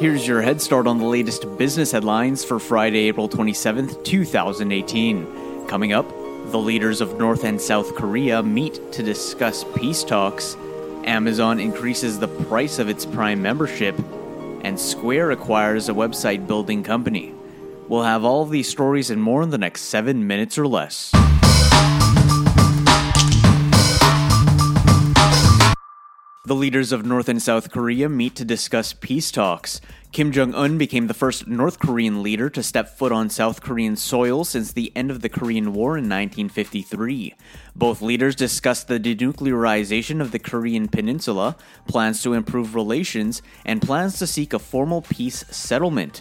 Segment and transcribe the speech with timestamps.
[0.00, 5.66] Here's your head start on the latest business headlines for Friday, April 27th, 2018.
[5.68, 6.08] Coming up,
[6.50, 10.56] the leaders of North and South Korea meet to discuss peace talks.
[11.04, 13.96] Amazon increases the price of its Prime membership,
[14.62, 17.32] and Square acquires a website building company.
[17.88, 21.12] We'll have all of these stories and more in the next seven minutes or less.
[26.46, 29.80] The leaders of North and South Korea meet to discuss peace talks.
[30.12, 33.96] Kim Jong un became the first North Korean leader to step foot on South Korean
[33.96, 37.34] soil since the end of the Korean War in 1953.
[37.74, 41.56] Both leaders discussed the denuclearization of the Korean peninsula,
[41.88, 46.20] plans to improve relations, and plans to seek a formal peace settlement.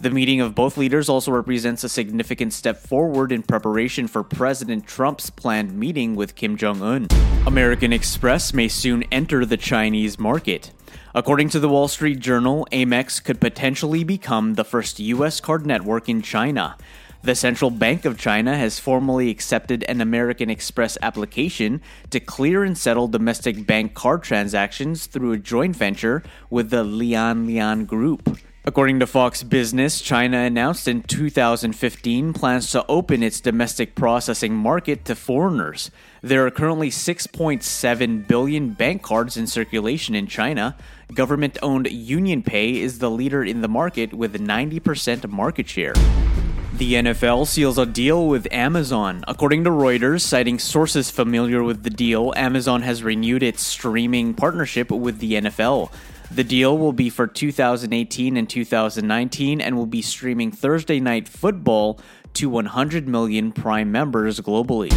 [0.00, 4.86] The meeting of both leaders also represents a significant step forward in preparation for President
[4.86, 7.08] Trump's planned meeting with Kim Jong un.
[7.46, 10.72] American Express may soon enter the Chinese market.
[11.14, 15.40] According to the Wall Street Journal, Amex could potentially become the first U.S.
[15.40, 16.76] card network in China.
[17.22, 22.76] The Central Bank of China has formally accepted an American Express application to clear and
[22.76, 28.38] settle domestic bank card transactions through a joint venture with the Lian Lian Group.
[28.66, 35.04] According to Fox Business, China announced in 2015 plans to open its domestic processing market
[35.04, 35.90] to foreigners.
[36.22, 40.76] There are currently 6.7 billion bank cards in circulation in China.
[41.12, 45.92] Government owned UnionPay is the leader in the market with 90% market share.
[46.78, 49.22] The NFL seals a deal with Amazon.
[49.28, 54.90] According to Reuters, citing sources familiar with the deal, Amazon has renewed its streaming partnership
[54.90, 55.92] with the NFL.
[56.32, 62.00] The deal will be for 2018 and 2019 and will be streaming Thursday Night Football
[62.32, 64.90] to 100 million Prime members globally.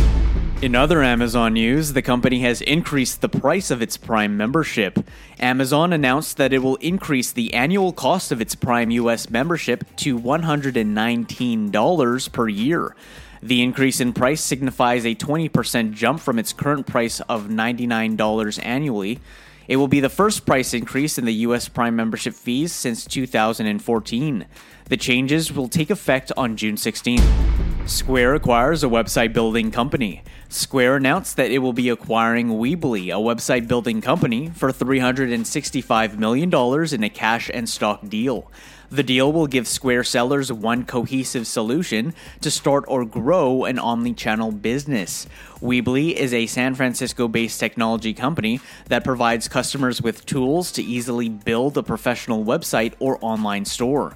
[0.59, 4.97] In other Amazon news, the company has increased the price of its Prime membership.
[5.39, 10.19] Amazon announced that it will increase the annual cost of its Prime US membership to
[10.19, 12.95] $119 per year.
[13.43, 19.19] The increase in price signifies a 20% jump from its current price of $99 annually.
[19.67, 21.69] It will be the first price increase in the U.S.
[21.69, 24.47] Prime membership fees since 2014.
[24.85, 27.19] The changes will take effect on June 16.
[27.87, 30.21] Square acquires a website building company.
[30.49, 36.53] Square announced that it will be acquiring Weebly, a website building company, for $365 million
[36.93, 38.51] in a cash and stock deal.
[38.89, 44.51] The deal will give Square sellers one cohesive solution to start or grow an omni-channel
[44.51, 45.25] business.
[45.61, 51.77] Weebly is a San Francisco-based technology company that provides customers with tools to easily build
[51.77, 54.13] a professional website or online store.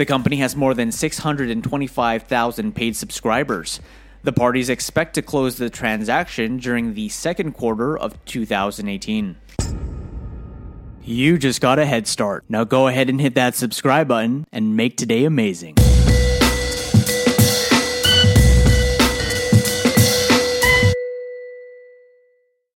[0.00, 3.80] The company has more than 625,000 paid subscribers.
[4.22, 9.36] The parties expect to close the transaction during the second quarter of 2018.
[11.02, 12.44] You just got a head start.
[12.48, 15.74] Now go ahead and hit that subscribe button and make today amazing.